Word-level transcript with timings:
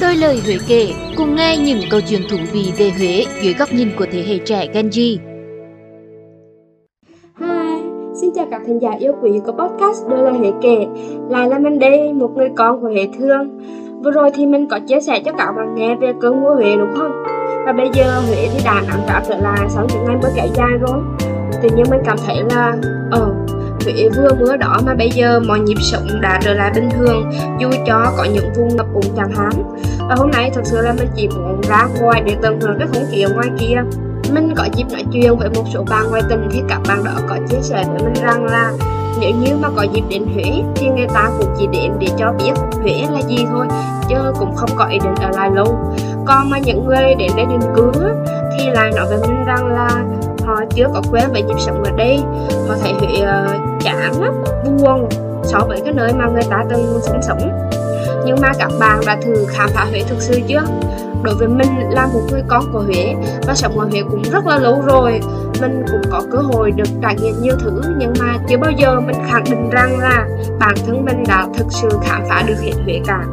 Tôi 0.00 0.16
lời 0.16 0.40
Huế 0.44 0.56
kể, 0.68 0.92
cùng 1.16 1.34
nghe 1.36 1.56
những 1.56 1.80
câu 1.90 2.00
chuyện 2.00 2.20
thú 2.30 2.36
vị 2.52 2.72
về 2.78 2.90
Huế 2.98 3.24
dưới 3.42 3.54
góc 3.58 3.72
nhìn 3.72 3.88
của 3.98 4.06
thế 4.12 4.24
hệ 4.28 4.38
trẻ 4.38 4.66
Gen 4.74 4.88
Z. 4.88 5.16
Hi, 7.40 7.82
xin 8.20 8.30
chào 8.34 8.46
các 8.50 8.62
thính 8.66 8.82
giả 8.82 8.90
yêu 8.98 9.12
quý 9.22 9.30
của 9.46 9.52
podcast 9.52 10.08
Đôi 10.08 10.18
lời 10.18 10.32
Huế 10.32 10.50
kể. 10.62 10.86
Lại 11.30 11.48
là 11.48 11.58
mình 11.58 11.78
đây, 11.78 12.12
một 12.12 12.30
người 12.36 12.48
con 12.56 12.80
của 12.80 12.88
Huế 12.88 13.08
thương. 13.18 13.60
Vừa 14.04 14.10
rồi 14.10 14.30
thì 14.34 14.46
mình 14.46 14.66
có 14.70 14.78
chia 14.88 15.00
sẻ 15.00 15.22
cho 15.24 15.32
các 15.32 15.52
bạn 15.56 15.74
nghe 15.74 15.94
về 15.94 16.12
cơn 16.20 16.42
mưa 16.42 16.54
Huế 16.54 16.76
đúng 16.76 16.94
không? 16.96 17.22
Và 17.66 17.72
bây 17.72 17.88
giờ 17.94 18.20
Huế 18.28 18.48
thì 18.52 18.60
đã 18.64 18.82
nắng 18.88 19.02
trả 19.08 19.22
trở 19.28 19.36
lại 19.36 19.68
sau 19.68 19.86
những 19.92 20.04
ngày 20.04 20.16
mưa 20.22 20.28
kéo 20.36 20.46
dài 20.54 20.78
rồi. 20.80 20.98
Tự 21.62 21.68
nhiên 21.76 21.86
mình 21.90 22.00
cảm 22.04 22.16
thấy 22.26 22.36
là, 22.50 22.76
ờ, 23.10 23.34
Huế 23.84 24.08
vừa 24.16 24.28
mưa 24.38 24.56
đó 24.56 24.76
mà 24.86 24.94
bây 24.94 25.10
giờ 25.10 25.40
mọi 25.46 25.60
nhịp 25.60 25.78
sống 25.82 26.20
đã 26.20 26.40
trở 26.42 26.54
lại 26.54 26.70
bình 26.74 26.88
thường, 26.90 27.30
dù 27.58 27.70
cho 27.86 28.12
có 28.16 28.24
những 28.24 28.52
vùng 28.56 28.76
ngập 28.76 28.86
úng 28.94 29.16
chẳng 29.16 29.32
hạn. 29.36 29.50
Và 30.08 30.14
hôm 30.18 30.30
nay 30.30 30.50
thật 30.54 30.62
sự 30.64 30.80
là 30.80 30.92
mình 30.92 31.08
chỉ 31.16 31.28
muốn 31.28 31.60
ra 31.68 31.88
ngoài 32.00 32.22
để 32.26 32.36
tận 32.42 32.60
hưởng 32.60 32.78
cái 32.78 32.88
không 32.92 33.04
khí 33.10 33.22
ở 33.22 33.32
ngoài 33.34 33.48
kia. 33.58 33.76
Mình 34.32 34.54
có 34.56 34.64
dịp 34.74 34.84
nói 34.92 35.04
chuyện 35.12 35.36
với 35.38 35.48
một 35.48 35.64
số 35.74 35.84
bạn 35.90 36.10
ngoài 36.10 36.22
tình 36.28 36.48
thì 36.52 36.62
các 36.68 36.80
bạn 36.88 37.04
đó 37.04 37.12
có 37.28 37.36
chia 37.50 37.60
sẻ 37.62 37.84
với 37.92 38.02
mình 38.02 38.22
rằng 38.22 38.44
là 38.44 38.72
nếu 39.20 39.30
như 39.30 39.56
mà 39.60 39.68
có 39.76 39.82
dịp 39.82 40.02
đến 40.10 40.26
Huế 40.34 40.62
thì 40.74 40.86
người 40.88 41.06
ta 41.14 41.30
cũng 41.38 41.54
chỉ 41.58 41.66
đến 41.72 41.92
để 41.98 42.06
cho 42.18 42.32
biết 42.38 42.52
Huế 42.82 43.06
là 43.12 43.22
gì 43.28 43.46
thôi, 43.50 43.66
chứ 44.08 44.16
cũng 44.38 44.56
không 44.56 44.70
có 44.78 44.84
ý 44.84 44.98
định 44.98 45.14
ở 45.14 45.30
lại 45.36 45.50
lâu. 45.54 45.94
Còn 46.26 46.50
mà 46.50 46.58
những 46.58 46.86
người 46.86 47.14
đến 47.18 47.30
đây 47.36 47.46
định 47.46 47.74
cư 47.76 47.90
thì 48.58 48.70
lại 48.70 48.90
nói 48.96 49.06
với 49.08 49.18
mình 49.28 49.44
rằng 49.44 49.66
là 49.66 49.88
họ 50.46 50.60
chưa 50.74 50.86
có 50.94 51.02
quen 51.12 51.32
với 51.32 51.42
nhịp 51.42 51.58
sống 51.58 51.84
ở 51.84 51.90
đây 51.96 52.18
họ 52.68 52.76
thấy 52.80 52.92
Huế 52.92 53.20
uh, 53.20 53.26
ờ, 53.26 53.48
chán 53.80 54.22
lắm 54.22 54.44
buồn 54.64 55.08
so 55.44 55.58
với 55.68 55.80
cái 55.84 55.92
nơi 55.94 56.12
mà 56.12 56.26
người 56.26 56.42
ta 56.50 56.64
từng 56.70 57.00
sinh 57.02 57.22
sống. 57.22 57.68
Nhưng 58.26 58.36
mà 58.40 58.52
các 58.58 58.70
bạn 58.80 59.00
đã 59.06 59.16
thử 59.24 59.46
khám 59.48 59.68
phá 59.74 59.84
Huế 59.84 60.02
thực 60.08 60.20
sự 60.20 60.40
chưa? 60.48 60.64
Đối 61.22 61.34
với 61.34 61.48
mình 61.48 61.90
là 61.90 62.06
một 62.06 62.20
người 62.30 62.42
con 62.48 62.72
của 62.72 62.80
Huế 62.80 63.14
và 63.46 63.54
sống 63.54 63.78
ở 63.78 63.86
Huế 63.90 64.02
cũng 64.10 64.22
rất 64.32 64.46
là 64.46 64.58
lâu 64.58 64.82
rồi. 64.86 65.20
Mình 65.60 65.84
cũng 65.92 66.10
có 66.10 66.22
cơ 66.32 66.38
hội 66.38 66.70
được 66.70 66.88
trải 67.02 67.14
nghiệm 67.14 67.34
nhiều 67.42 67.54
thứ 67.60 67.82
nhưng 67.98 68.12
mà 68.20 68.38
chưa 68.48 68.56
bao 68.56 68.70
giờ 68.70 69.00
mình 69.00 69.16
khẳng 69.30 69.44
định 69.44 69.70
rằng 69.70 69.98
là 69.98 70.26
bản 70.58 70.74
thân 70.86 71.04
mình 71.04 71.24
đã 71.28 71.46
thực 71.54 71.66
sự 71.70 71.88
khám 72.04 72.22
phá 72.28 72.44
được 72.46 72.56
hết 72.62 72.72
Huế 72.84 73.00
cả 73.06 73.24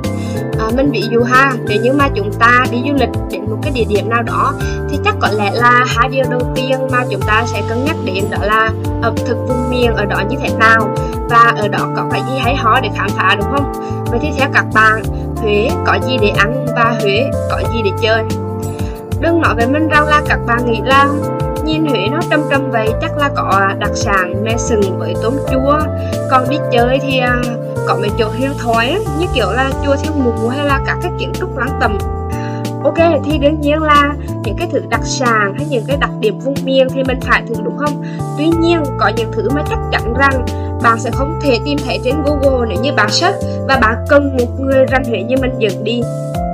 à, 0.59 0.66
mình 0.75 0.91
ví 0.91 1.03
dụ 1.11 1.23
ha 1.23 1.53
nếu 1.67 1.81
như 1.81 1.94
mà 1.94 2.08
chúng 2.16 2.33
ta 2.33 2.66
đi 2.72 2.77
du 2.88 2.94
lịch 2.94 3.09
đến 3.31 3.41
một 3.49 3.58
cái 3.63 3.72
địa 3.72 3.85
điểm 3.89 4.09
nào 4.09 4.23
đó 4.23 4.53
thì 4.89 4.97
chắc 5.05 5.16
có 5.19 5.30
lẽ 5.38 5.52
là 5.53 5.85
hai 5.88 6.09
điều 6.09 6.23
đầu 6.30 6.41
tiên 6.55 6.80
mà 6.91 7.03
chúng 7.11 7.22
ta 7.22 7.44
sẽ 7.45 7.61
cân 7.69 7.85
nhắc 7.85 7.95
đến 8.05 8.25
đó 8.31 8.38
là 8.41 8.69
ẩm 9.02 9.16
thực 9.25 9.38
vùng 9.47 9.69
miền 9.69 9.95
ở 9.95 10.05
đó 10.05 10.22
như 10.30 10.38
thế 10.44 10.50
nào 10.59 10.95
và 11.30 11.53
ở 11.57 11.67
đó 11.67 11.89
có 11.95 12.05
cái 12.11 12.22
gì 12.30 12.38
hay 12.39 12.55
ho 12.55 12.80
để 12.81 12.89
khám 12.95 13.09
phá 13.09 13.35
đúng 13.39 13.47
không? 13.52 13.73
Vậy 14.05 14.19
thì 14.22 14.30
theo 14.38 14.50
các 14.53 14.66
bạn 14.73 15.03
Huế 15.35 15.69
có 15.85 15.97
gì 16.07 16.17
để 16.22 16.30
ăn 16.38 16.66
và 16.75 16.95
Huế 17.02 17.31
có 17.50 17.61
gì 17.73 17.81
để 17.83 17.91
chơi? 18.02 18.23
Đừng 19.22 19.41
nói 19.41 19.55
với 19.55 19.67
mình 19.67 19.88
rằng 19.88 20.07
là 20.07 20.22
các 20.27 20.39
bạn 20.47 20.72
nghĩ 20.72 20.81
là 20.83 21.07
nhiên 21.70 21.86
Huế 21.89 22.08
nó 22.12 22.20
trầm 22.30 22.42
trầm 22.52 22.72
vậy, 22.72 22.89
chắc 23.02 23.17
là 23.17 23.30
có 23.36 23.62
đặc 23.80 23.92
sản 23.94 24.44
me 24.44 24.58
sừng 24.58 25.00
với 25.00 25.14
tôm 25.23 25.34
chua. 25.52 25.80
Còn 26.31 26.50
đi 26.50 26.58
chơi 26.72 27.00
thì 27.02 27.20
à, 27.20 27.42
có 27.88 27.98
mấy 28.02 28.09
chỗ 28.20 28.30
huyền 28.38 28.52
thoại 28.64 28.95
như 29.20 29.25
kiểu 29.36 29.52
là 29.52 29.72
chùa 29.86 29.95
thiên 29.95 30.23
mù 30.23 30.47
hay 30.47 30.66
là 30.66 30.80
các 30.86 30.97
cái 31.02 31.12
kiến 31.20 31.31
trúc 31.40 31.58
láng 31.58 31.78
tầm 31.81 31.97
ok, 32.84 33.23
thì 33.25 33.38
đương 33.38 33.62
nhiên 33.62 33.84
là 33.84 34.14
những 34.44 34.56
cái 34.58 34.67
thứ 34.72 34.80
đặc 34.90 35.02
sản 35.03 35.53
hay 35.58 35.67
những 35.70 35.84
cái 35.88 35.97
đặc 35.97 36.09
điểm 36.20 36.40
vùng 36.40 36.56
miền 36.64 36.88
thì 36.94 37.03
mình 37.03 37.20
phải 37.22 37.44
thử 37.47 37.56
đúng 37.64 37.78
không? 37.78 38.03
Tuy 38.38 38.50
nhiên, 38.59 38.84
có 38.97 39.12
những 39.17 39.31
thứ 39.31 39.50
mà 39.50 39.64
chắc 39.70 39.80
chắn 39.92 40.14
rằng 40.14 40.45
bạn 40.84 41.00
sẽ 41.00 41.12
không 41.12 41.40
thể 41.42 41.59
tìm 41.66 41.78
thấy 41.86 42.00
trên 42.03 42.16
google 42.25 42.67
nếu 42.70 42.84
như 42.84 42.94
bạn 42.94 43.09
search 43.09 43.38
và 43.67 43.78
bạn 43.81 43.95
cần 44.09 44.38
một 44.38 44.59
người 44.59 44.86
rành 44.86 45.03
huế 45.03 45.23
như 45.23 45.36
mình 45.42 45.52
dựng 45.58 45.84
đi. 45.84 46.02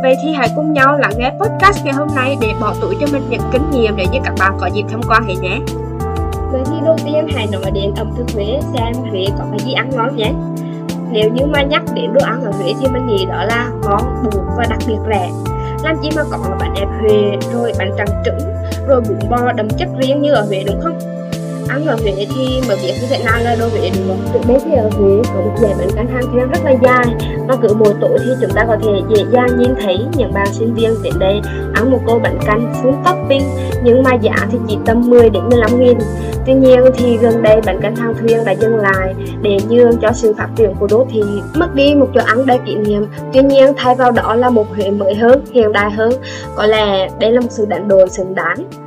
Vậy 0.02 0.16
thì 0.24 0.34
hãy 0.34 0.50
cùng 0.56 0.74
nhau 0.74 0.98
lắng 0.98 1.12
nghe 1.18 1.32
podcast 1.40 1.86
ngày 1.86 1.94
hôm 1.94 2.08
nay 2.16 2.38
để 2.42 2.54
bỏ 2.62 2.74
túi 2.82 2.96
cho 3.00 3.08
mình 3.12 3.22
những 3.30 3.42
kinh 3.52 3.72
nghiệm 3.72 3.96
để 3.96 4.06
như 4.12 4.20
các 4.24 4.34
bạn 4.40 4.58
có 4.60 4.68
dịp 4.68 4.84
tham 4.90 5.02
quan 5.08 5.24
hệ 5.28 5.36
nhé. 5.36 5.60
Vậy 6.52 6.62
thì 6.66 6.76
đầu 6.86 6.98
tiên 7.06 7.28
hãy 7.36 7.48
nói 7.52 7.72
đến 7.74 7.94
ẩm 7.98 8.12
thực 8.18 8.32
Huế 8.34 8.60
xem 8.74 8.94
Huế 9.10 9.26
có 9.40 9.46
cái 9.52 9.60
gì 9.60 9.74
ăn 9.74 9.90
ngon 9.96 10.16
nhé. 10.16 10.32
Nếu 11.12 11.32
như 11.32 11.46
mà 11.46 11.62
nhắc 11.62 11.84
đến 11.96 12.14
đồ 12.14 12.26
ăn 12.26 12.44
ở 12.44 12.52
Huế 12.52 12.74
thì 12.80 12.88
mình 12.88 13.08
nghĩ 13.08 13.26
đó 13.26 13.44
là 13.44 13.70
ngon, 13.84 14.02
bún 14.24 14.44
và 14.58 14.66
đặc 14.70 14.80
biệt 14.88 14.98
rẻ. 15.10 15.32
Làm 15.84 15.96
gì 16.02 16.10
mà 16.16 16.24
có 16.32 16.38
bánh 16.60 16.74
ép 16.76 16.88
Huế, 17.00 17.38
rồi 17.54 17.72
bánh 17.80 17.92
trắng 17.98 18.24
trứng, 18.26 18.38
rồi 18.88 19.02
bún 19.02 19.30
bò 19.30 19.52
đậm 19.52 19.70
chất 19.70 19.90
riêng 20.02 20.22
như 20.22 20.34
ở 20.34 20.46
Huế 20.48 20.64
đúng 20.68 20.82
không? 20.82 21.00
Ăn 21.68 21.86
ở 21.86 21.96
Huế 22.02 22.26
thì 22.36 22.62
mới 22.68 22.78
biết 22.84 22.94
như 23.02 23.08
thế 23.10 23.24
nào 23.24 23.40
là 23.44 23.56
đồ 23.56 23.68
Huế 23.68 23.90
đúng 23.96 24.08
không? 24.08 24.34
Trước 24.34 24.40
đây 24.48 24.58
thì 24.66 24.76
ở 24.76 24.90
Huế 24.98 25.22
có 25.34 25.42
một 25.42 25.56
dãy 25.62 25.74
bánh 25.80 25.90
canh 25.96 26.08
hàng 26.08 26.24
thiên 26.34 26.50
rất 26.50 26.60
là 26.66 26.72
dài. 26.84 27.06
Và 27.48 27.56
cứ 27.62 27.74
buổi 27.74 27.94
tối 28.02 28.18
thì 28.20 28.32
chúng 28.42 28.52
ta 28.56 28.66
có 28.68 28.78
thể 28.84 28.92
dễ 29.16 29.24
dàng 29.32 29.48
nhìn 29.58 29.74
thấy 29.82 29.98
những 30.18 30.34
bạn 30.34 30.48
sinh 30.54 30.74
viên 30.74 31.04
đến 31.04 31.14
đây. 31.20 31.42
Ăn 31.74 31.92
một 31.92 32.00
tô 32.08 32.20
bánh 32.24 32.40
canh 32.46 32.74
full 32.74 33.04
topping, 33.04 33.44
nhưng 33.84 34.04
mà 34.04 34.14
giá 34.14 34.36
thì 34.52 34.58
chỉ 34.68 34.78
tầm 34.86 35.10
10 35.10 35.30
đến 35.30 35.44
15 35.50 35.80
nghìn. 35.80 35.98
Tuy 36.46 36.54
nhiên 36.54 36.80
thì 36.98 37.18
gần 37.18 37.42
đây 37.42 37.62
bánh 37.66 37.82
canh 37.82 37.96
hàng 37.96 38.14
thuyền 38.20 38.46
đã 38.46 38.52
dừng 38.52 38.76
lại. 38.76 39.14
Để 39.42 39.58
nhường 39.70 39.98
cho 40.02 40.12
sự 40.14 40.34
phát 40.38 40.48
triển 40.56 40.74
của 40.80 40.88
đô 40.88 41.08
thị, 41.10 41.24
mất 41.56 41.76
đi 41.76 41.96
một 41.96 42.08
chỗ 42.14 42.22
ăn 42.26 42.46
đầy 42.46 42.60
kỷ 42.66 42.76
niệm. 42.76 43.06
Tuy 43.34 43.42
nhiên 43.42 43.74
thay 43.78 43.96
vào 43.96 44.12
đó 44.12 44.36
là 44.36 44.50
một 44.50 44.66
Huế 44.76 44.90
mới 44.90 45.16
hơn, 45.16 45.46
hiện 45.54 45.72
đại 45.72 45.92
hơn. 45.92 46.12
Có 46.56 46.66
lẽ 46.66 47.10
đây 47.20 47.32
là 47.32 47.42
một 47.42 47.52
sự 47.52 47.66
đánh 47.66 47.88
đổi 47.88 48.10
xứng 48.10 48.36
đáng 48.36 48.85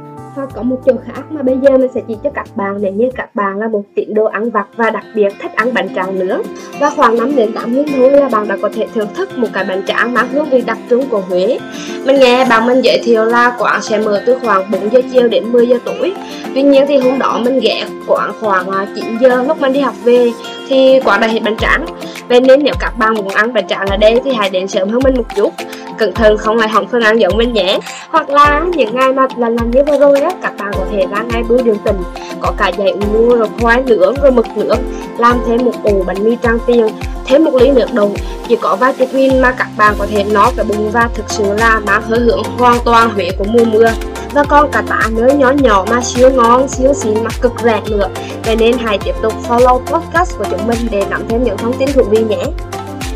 có 0.54 0.62
một 0.62 0.76
chỗ 0.86 0.92
khác 1.06 1.22
mà 1.30 1.42
bây 1.42 1.58
giờ 1.62 1.78
mình 1.78 1.90
sẽ 1.94 2.00
chỉ 2.08 2.16
cho 2.24 2.30
các 2.30 2.46
bạn 2.56 2.76
nếu 2.80 2.92
như 2.92 3.10
các 3.16 3.34
bạn 3.34 3.58
là 3.58 3.68
một 3.68 3.82
tín 3.94 4.14
đồ 4.14 4.24
ăn 4.24 4.50
vặt 4.50 4.66
và 4.76 4.90
đặc 4.90 5.04
biệt 5.14 5.32
thích 5.42 5.52
ăn 5.54 5.74
bánh 5.74 5.94
tráng 5.94 6.18
nướng 6.18 6.42
và 6.80 6.90
khoảng 6.90 7.16
5 7.16 7.36
đến 7.36 7.52
8 7.52 7.74
nghìn 7.74 7.86
thôi 7.96 8.10
là 8.10 8.28
bạn 8.28 8.48
đã 8.48 8.56
có 8.62 8.70
thể 8.74 8.86
thưởng 8.94 9.08
thức 9.14 9.38
một 9.38 9.48
cái 9.52 9.64
bánh 9.64 9.82
tráng 9.86 10.14
mang 10.14 10.28
hương 10.32 10.50
vị 10.50 10.62
đặc 10.66 10.78
trưng 10.90 11.08
của 11.08 11.20
Huế. 11.20 11.58
Mình 12.04 12.20
nghe 12.20 12.44
bạn 12.44 12.66
mình 12.66 12.80
giới 12.80 13.00
thiệu 13.04 13.24
là 13.24 13.56
quán 13.58 13.82
sẽ 13.82 13.98
mở 13.98 14.22
từ 14.26 14.38
khoảng 14.38 14.70
4 14.70 14.92
giờ 14.92 15.00
chiều 15.12 15.28
đến 15.28 15.52
10 15.52 15.66
giờ 15.66 15.78
tối. 15.84 16.12
Tuy 16.54 16.62
nhiên 16.62 16.84
thì 16.88 16.96
hôm 16.96 17.18
đó 17.18 17.40
mình 17.44 17.60
ghé 17.60 17.86
quán 18.06 18.32
khoảng 18.40 18.70
à, 18.70 18.86
9 18.94 19.18
giờ 19.20 19.42
lúc 19.42 19.60
mình 19.60 19.72
đi 19.72 19.80
học 19.80 19.94
về 20.04 20.30
thì 20.68 21.00
quán 21.04 21.20
đã 21.20 21.26
hết 21.26 21.40
bánh 21.44 21.56
tráng. 21.56 21.86
Vậy 22.28 22.40
nên 22.40 22.62
nếu 22.62 22.74
các 22.80 22.98
bạn 22.98 23.14
muốn 23.14 23.28
ăn 23.28 23.52
bánh 23.52 23.68
tráng 23.68 23.86
ở 23.86 23.96
đây 23.96 24.20
thì 24.24 24.32
hãy 24.32 24.50
đến 24.50 24.68
sớm 24.68 24.88
hơn 24.88 25.00
mình 25.04 25.14
một 25.16 25.26
chút 25.36 25.52
cẩn 25.98 26.14
thận 26.14 26.38
không 26.38 26.56
lại 26.56 26.68
hỏng 26.68 26.86
phương 26.92 27.02
án 27.02 27.20
giống 27.20 27.36
mình 27.36 27.52
nhé. 27.52 27.78
Hoặc 28.10 28.30
là 28.30 28.64
những 28.76 28.94
ngày 28.94 29.12
mà 29.12 29.26
lần 29.36 29.56
làm 29.56 29.70
như 29.70 29.82
vừa 29.84 29.98
rồi 29.98 30.20
á 30.20 30.30
các 30.42 30.52
bạn 30.58 30.72
có 30.72 30.84
thể 30.92 31.06
ra 31.10 31.22
ngay 31.22 31.42
bữa 31.48 31.62
đường 31.62 31.78
tình 31.84 32.02
có 32.40 32.52
cả 32.56 32.68
dạy 32.68 32.94
mua 33.12 33.36
rồi 33.36 33.48
khoai 33.60 33.82
nướng 33.82 34.14
rồi 34.22 34.30
mực 34.32 34.46
nướng, 34.56 34.78
làm 35.18 35.38
thêm 35.46 35.64
một 35.64 35.72
ổ 35.82 36.02
bánh 36.06 36.24
mì 36.24 36.36
trang 36.42 36.58
tiền, 36.66 36.88
thêm 37.26 37.44
một 37.44 37.54
ly 37.54 37.70
nước 37.70 37.94
đồng 37.94 38.14
chỉ 38.48 38.56
có 38.56 38.76
vài 38.76 38.94
chục 38.98 39.14
nghìn 39.14 39.40
mà 39.40 39.52
các 39.52 39.68
bạn 39.76 39.94
có 39.98 40.06
thể 40.10 40.24
nó 40.32 40.50
cái 40.56 40.64
bụng 40.64 40.90
và 40.90 41.08
thực 41.14 41.30
sự 41.30 41.44
là 41.58 41.80
mang 41.86 42.02
hơi 42.02 42.20
hưởng 42.20 42.42
hoàn 42.58 42.78
toàn 42.84 43.10
Huế 43.10 43.30
của 43.38 43.44
mùa 43.44 43.64
mưa. 43.64 43.90
Và 44.34 44.44
còn 44.44 44.70
cả 44.70 44.82
tá 44.88 45.00
nơi 45.10 45.32
nhỏ 45.34 45.50
nhỏ 45.50 45.84
mà 45.90 46.00
siêu 46.00 46.30
ngon, 46.30 46.68
siêu 46.68 46.94
xịn 46.94 47.24
mà 47.24 47.30
cực 47.40 47.52
rẻ 47.64 47.80
nữa. 47.90 48.08
Vậy 48.44 48.56
nên 48.56 48.78
hãy 48.78 48.98
tiếp 48.98 49.14
tục 49.22 49.32
follow 49.48 49.78
podcast 49.78 50.38
của 50.38 50.44
chúng 50.50 50.66
mình 50.66 50.78
để 50.90 51.04
nắm 51.10 51.22
thêm 51.28 51.44
những 51.44 51.56
thông 51.56 51.72
tin 51.72 51.88
thú 51.92 52.02
vị 52.10 52.24
nhé 52.28 52.44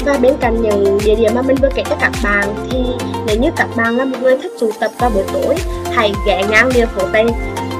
và 0.04 0.16
bên 0.20 0.36
cạnh 0.40 0.62
những 0.62 0.98
địa 1.04 1.14
điểm 1.14 1.34
mà 1.34 1.42
mình 1.42 1.56
vừa 1.62 1.68
kể 1.74 1.82
cho 1.90 1.96
các 2.00 2.12
bạn, 2.24 2.54
thì 2.70 2.78
nếu 3.26 3.36
như 3.36 3.48
các 3.56 3.68
bạn 3.76 3.96
là 3.96 4.04
một 4.04 4.16
người 4.20 4.38
thích 4.42 4.52
tụ 4.60 4.70
tập 4.80 4.90
vào 4.98 5.10
buổi 5.10 5.24
tối, 5.32 5.56
hãy 5.92 6.12
ghé 6.26 6.42
ngang 6.50 6.70
địa 6.74 6.86
phố 6.86 7.02
Tây 7.12 7.24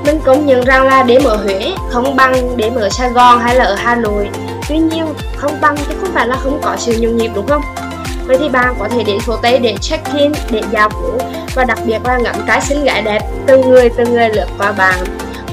mình 0.07 0.21
cũng 0.25 0.47
nhận 0.47 0.65
rằng 0.65 0.87
là 0.87 1.03
đêm 1.03 1.25
ở 1.25 1.37
Huế 1.37 1.73
không 1.91 2.17
bằng 2.17 2.57
đêm 2.57 2.75
ở 2.75 2.89
Sài 2.89 3.11
Gòn 3.11 3.41
hay 3.41 3.55
là 3.55 3.65
ở 3.65 3.75
Hà 3.75 3.95
Nội. 3.95 4.29
Tuy 4.69 4.79
nhiên, 4.79 5.07
không 5.37 5.61
bằng 5.61 5.77
chứ 5.77 5.95
không 6.01 6.11
phải 6.15 6.29
là 6.29 6.37
không 6.37 6.61
có 6.63 6.77
sự 6.79 6.97
nhộn 6.99 7.17
nhịp, 7.17 7.31
đúng 7.35 7.47
không? 7.47 7.63
Vậy 8.27 8.37
thì 8.41 8.49
bạn 8.49 8.75
có 8.79 8.89
thể 8.89 9.05
đến 9.05 9.21
phố 9.21 9.37
Tây 9.37 9.59
để 9.59 9.75
check 9.81 10.15
in, 10.15 10.33
để 10.51 10.63
giao 10.73 10.89
vũ 10.89 11.19
và 11.55 11.65
đặc 11.65 11.79
biệt 11.87 11.99
là 12.05 12.19
ngắm 12.19 12.35
cái 12.47 12.61
xinh 12.61 12.85
gái 12.85 13.03
đẹp 13.03 13.21
từng 13.47 13.61
người 13.61 13.89
từng 13.89 14.13
người 14.13 14.29
lượt 14.29 14.49
qua 14.59 14.73
bạn 14.73 14.99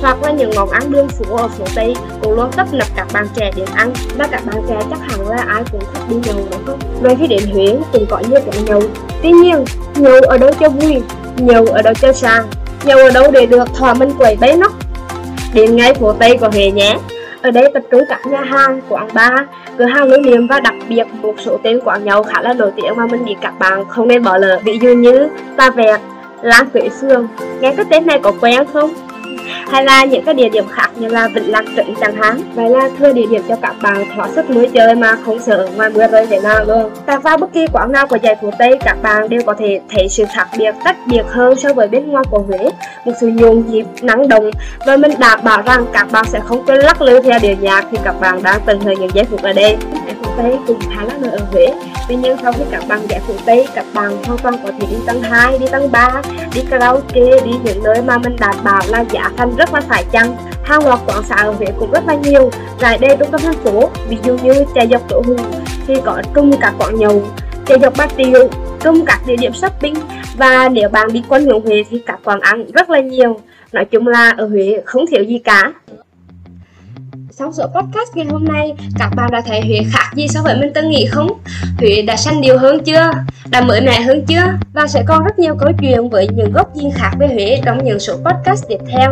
hoặc 0.01 0.23
là 0.23 0.31
những 0.31 0.51
món 0.55 0.69
ăn 0.69 0.91
đường 0.91 1.07
phố 1.07 1.35
ở 1.35 1.47
phố 1.47 1.65
Tây 1.75 1.95
cũng 2.23 2.33
luôn 2.33 2.51
tấp 2.55 2.67
nập 2.73 2.87
các 2.95 3.07
bạn 3.13 3.27
trẻ 3.35 3.51
đến 3.55 3.65
ăn 3.75 3.93
và 4.17 4.27
các 4.31 4.45
bạn 4.45 4.63
trẻ 4.69 4.75
chắc 4.89 4.99
hẳn 4.99 5.29
là 5.29 5.43
ai 5.47 5.63
cũng 5.71 5.81
thích 5.93 6.03
đi 6.09 6.15
nhậu 6.15 6.45
đúng 6.51 6.61
không? 6.65 6.79
Rồi 7.03 7.17
khi 7.19 7.27
đến 7.27 7.39
Huế 7.53 7.77
cũng 7.93 8.05
có 8.09 8.21
nhiều 8.29 8.39
quán 8.45 8.65
nhậu. 8.65 8.81
Tuy 9.23 9.31
nhiên, 9.31 9.65
nhậu 9.95 10.21
ở 10.21 10.37
đâu 10.37 10.51
cho 10.59 10.69
vui, 10.69 11.01
nhậu 11.37 11.65
ở 11.65 11.81
đâu 11.81 11.93
cho 11.93 12.13
sang, 12.13 12.45
nhậu 12.83 12.97
ở 12.97 13.09
đâu 13.09 13.31
để 13.31 13.45
được 13.45 13.73
thỏa 13.75 13.93
mình 13.93 14.11
quẩy 14.17 14.37
bấy 14.41 14.55
nóc. 14.57 14.71
Đến 15.53 15.75
ngay 15.75 15.93
phố 15.93 16.13
Tây 16.13 16.37
của 16.37 16.49
Huế 16.53 16.71
nhé. 16.71 16.97
Ở 17.41 17.51
đây 17.51 17.71
tập 17.73 17.83
trung 17.91 18.03
các 18.09 18.27
nhà 18.27 18.41
hàng, 18.41 18.81
quán 18.89 19.07
bar, 19.13 19.39
cửa 19.77 19.85
hàng 19.85 20.07
lưu 20.07 20.21
niệm 20.21 20.47
và 20.47 20.59
đặc 20.59 20.73
biệt 20.89 21.07
một 21.21 21.33
số 21.45 21.57
tên 21.63 21.79
quán 21.85 22.03
nhậu 22.03 22.23
khá 22.23 22.41
là 22.41 22.53
nổi 22.53 22.71
tiếng 22.75 22.95
mà 22.95 23.05
mình 23.05 23.25
nghĩ 23.25 23.35
các 23.41 23.59
bạn 23.59 23.85
không 23.89 24.07
nên 24.07 24.23
bỏ 24.23 24.37
lỡ. 24.37 24.59
Ví 24.63 24.79
dụ 24.81 24.89
như 24.89 25.27
Ta 25.57 25.69
Vẹt, 25.69 25.99
Lan 26.41 26.69
Quế 26.69 26.89
Sương. 27.01 27.27
Nghe 27.59 27.73
cái 27.75 27.85
tên 27.89 28.05
này 28.05 28.19
có 28.23 28.31
quen 28.41 28.65
không? 28.73 28.93
Hay 29.71 29.83
là 29.83 30.05
những 30.05 30.23
cái 30.25 30.33
địa 30.33 30.49
điểm 30.49 30.65
khác 30.71 30.89
như 30.95 31.07
là 31.07 31.27
vịnh 31.27 31.51
Lạc 31.51 31.65
Trấn 31.75 31.95
chẳng 32.01 32.15
hạn. 32.15 32.41
Vậy 32.53 32.69
là 32.69 32.89
thưa 32.99 33.13
địa 33.13 33.25
điểm 33.29 33.41
cho 33.49 33.55
các 33.61 33.75
bạn 33.81 34.05
thỏa 34.15 34.27
sức 34.35 34.49
núi 34.49 34.67
chơi 34.73 34.95
mà 34.95 35.17
không 35.25 35.39
sợ 35.39 35.69
ngoài 35.75 35.89
mưa 35.89 36.07
rơi 36.07 36.27
thế 36.27 36.39
nào 36.39 36.65
luôn. 36.65 36.91
Tại 37.05 37.17
vào 37.17 37.37
bất 37.37 37.53
kỳ 37.53 37.67
quán 37.73 37.91
nào 37.91 38.07
của 38.07 38.17
giải 38.21 38.35
phố 38.41 38.51
Tây, 38.59 38.77
các 38.85 38.97
bạn 39.01 39.29
đều 39.29 39.41
có 39.45 39.53
thể 39.53 39.81
thấy 39.89 40.09
sự 40.09 40.25
khác 40.35 40.47
biệt, 40.57 40.75
tách 40.83 40.97
biệt 41.07 41.23
hơn 41.27 41.55
so 41.55 41.73
với 41.73 41.87
bên 41.87 42.11
ngoài 42.11 42.23
của 42.31 42.39
Huế. 42.39 42.69
Một 43.05 43.13
sự 43.21 43.27
nhộn 43.27 43.63
nhịp 43.67 43.85
nắng 44.01 44.27
đồng 44.27 44.51
và 44.85 44.97
mình 44.97 45.11
đảm 45.19 45.39
bảo 45.43 45.61
rằng 45.61 45.85
các 45.93 46.07
bạn 46.11 46.25
sẽ 46.27 46.39
không 46.45 46.65
quên 46.65 46.79
lắc 46.79 47.01
lư 47.01 47.19
theo 47.19 47.39
điệu 47.41 47.55
nhạc 47.61 47.85
khi 47.91 47.97
các 48.03 48.15
bạn 48.21 48.43
đang 48.43 48.61
tận 48.65 48.79
hưởng 48.81 48.99
những 48.99 49.11
giây 49.13 49.25
phút 49.25 49.43
ở 49.43 49.53
đây. 49.53 49.77
Tây 50.43 50.57
cùng 50.67 50.79
khá 50.79 51.05
là 51.05 51.17
nổi 51.21 51.31
ở 51.31 51.45
Huế. 51.51 51.67
Tuy 52.07 52.15
nhiên 52.15 52.37
sau 52.41 52.53
khi 52.53 52.63
các 52.71 52.83
bạn 52.87 52.99
ghé 53.09 53.19
phủ 53.27 53.33
Tây 53.45 53.67
các 53.75 53.85
bạn 53.93 54.23
hoàn 54.23 54.37
toàn 54.37 54.55
có 54.63 54.71
thể 54.79 54.87
đi 54.89 54.95
tầng 55.05 55.21
2, 55.21 55.59
đi 55.59 55.65
tầng 55.71 55.91
3 55.91 56.21
đi 56.55 56.61
karaoke, 56.69 57.41
đi 57.45 57.51
những 57.63 57.83
nơi 57.83 58.01
mà 58.01 58.17
mình 58.17 58.35
đảm 58.39 58.55
bảo 58.63 58.81
là 58.89 59.05
giá 59.11 59.31
thành 59.37 59.55
rất 59.55 59.73
là 59.73 59.81
phải 59.81 60.03
chăng. 60.11 60.35
Hàng 60.63 60.87
loạt 60.87 60.99
quán 61.07 61.23
xá 61.23 61.35
ở 61.35 61.51
Huế 61.51 61.67
cũng 61.79 61.91
rất 61.91 62.03
là 62.07 62.15
nhiều 62.15 62.49
tại 62.79 62.97
đây 62.97 63.15
trung 63.19 63.31
tâm 63.31 63.41
thành 63.43 63.63
phố. 63.63 63.89
Ví 64.09 64.17
dụ 64.23 64.37
như 64.43 64.65
chạy 64.75 64.87
dọc 64.91 65.09
Tổ 65.09 65.21
Hùng 65.25 65.51
thì 65.87 65.93
có 66.05 66.21
trung 66.35 66.51
các 66.61 66.73
quán 66.79 66.95
nhậu 66.95 67.21
chạy 67.65 67.79
dọc 67.81 67.93
Ba 67.97 68.07
tiêu 68.15 68.49
trung 68.79 69.05
các 69.05 69.19
địa 69.27 69.35
điểm 69.35 69.53
shopping. 69.53 69.95
Và 70.37 70.69
nếu 70.69 70.89
bạn 70.89 71.13
đi 71.13 71.23
quanh 71.29 71.45
hướng 71.45 71.61
Huế 71.61 71.83
thì 71.89 72.01
các 72.05 72.19
quán 72.23 72.39
ăn 72.39 72.65
rất 72.73 72.89
là 72.89 72.99
nhiều. 72.99 73.39
Nói 73.71 73.85
chung 73.85 74.07
là 74.07 74.33
ở 74.37 74.47
Huế 74.47 74.81
không 74.85 75.05
thiếu 75.07 75.23
gì 75.23 75.39
cả 75.39 75.73
sau 77.39 77.51
số 77.53 77.63
podcast 77.63 78.15
ngày 78.15 78.25
hôm 78.29 78.45
nay, 78.45 78.73
các 78.99 79.09
bạn 79.15 79.31
đã 79.31 79.41
thấy 79.45 79.61
Huế 79.61 79.79
khác 79.91 80.11
gì 80.15 80.27
so 80.27 80.41
với 80.43 80.55
mình 80.55 80.71
từng 80.75 80.89
nghĩ 80.89 81.05
không? 81.05 81.27
Huế 81.77 82.01
đã 82.01 82.15
xanh 82.15 82.41
điều 82.41 82.57
hơn 82.57 82.83
chưa? 82.83 83.11
Đã 83.49 83.61
mới 83.61 83.81
mẻ 83.81 84.01
hơn 84.01 84.25
chưa? 84.27 84.43
Và 84.73 84.87
sẽ 84.87 85.03
còn 85.07 85.23
rất 85.23 85.39
nhiều 85.39 85.55
câu 85.59 85.71
chuyện 85.81 86.09
với 86.09 86.27
những 86.35 86.51
góc 86.51 86.75
nhìn 86.75 86.91
khác 86.95 87.11
về 87.19 87.27
Huế 87.27 87.61
trong 87.65 87.83
những 87.83 87.99
số 87.99 88.13
podcast 88.13 88.67
tiếp 88.67 88.77
theo. 88.91 89.11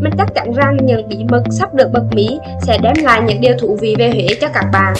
Mình 0.00 0.12
chắc 0.18 0.34
chắn 0.34 0.52
rằng 0.52 0.76
những 0.82 1.08
bí 1.08 1.16
mật 1.28 1.42
sắp 1.50 1.74
được 1.74 1.88
bật 1.92 2.04
mí 2.12 2.38
sẽ 2.62 2.78
đem 2.78 2.94
lại 3.02 3.20
những 3.26 3.40
điều 3.40 3.54
thú 3.60 3.78
vị 3.80 3.94
về 3.98 4.10
Huế 4.10 4.26
cho 4.40 4.48
các 4.48 4.64
bạn. 4.72 4.94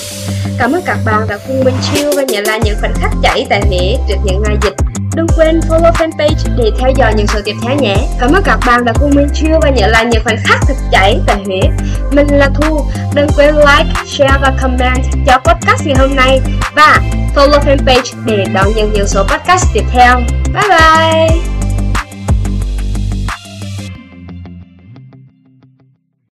Cảm 0.59 0.73
ơn 0.73 0.83
các 0.87 0.99
bạn 1.07 1.23
đã 1.29 1.39
cùng 1.47 1.65
mình 1.65 1.75
chill 1.83 2.11
và 2.17 2.23
nhận 2.23 2.45
lại 2.47 2.61
những 2.65 2.77
khoảnh 2.81 2.95
khắc 2.95 3.13
chảy 3.23 3.47
tại 3.51 3.63
Huế 3.69 3.97
trước 4.09 4.17
những 4.25 4.43
ngày 4.43 4.57
dịch. 4.63 5.02
Đừng 5.17 5.27
quên 5.37 5.61
follow 5.61 5.93
fanpage 5.93 6.57
để 6.57 6.71
theo 6.79 6.91
dõi 6.97 7.15
những 7.17 7.27
số 7.27 7.41
tiếp 7.45 7.55
theo 7.63 7.77
nhé. 7.77 7.97
Cảm 8.21 8.33
ơn 8.33 8.43
các 8.45 8.59
bạn 8.67 8.85
đã 8.85 8.93
cùng 9.01 9.11
mình 9.15 9.29
chill 9.35 9.55
và 9.63 9.71
nhớ 9.71 9.87
lại 9.87 10.05
những 10.05 10.25
khoảnh 10.25 10.39
khắc 10.45 10.61
thật 10.67 10.75
chảy 10.93 11.21
tại 11.27 11.37
Huế. 11.47 11.61
Mình 12.13 12.27
là 12.31 12.49
Thu. 12.55 12.81
Đừng 13.15 13.27
quên 13.37 13.55
like, 13.55 13.91
share 14.07 14.39
và 14.43 14.53
comment 14.63 15.05
cho 15.27 15.39
podcast 15.39 15.87
ngày 15.87 15.97
hôm 15.99 16.17
nay 16.17 16.41
và 16.75 17.01
follow 17.35 17.61
fanpage 17.61 18.25
để 18.25 18.45
đón 18.55 18.73
nhận 18.77 18.93
những 18.93 19.07
số 19.07 19.23
podcast 19.23 19.67
tiếp 19.75 19.85
theo. 19.93 20.21
Bye 20.55 20.69
bye! 20.69 21.52